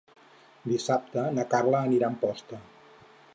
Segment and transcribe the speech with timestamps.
[0.71, 2.61] Dissabte na Carla anirà a Amposta.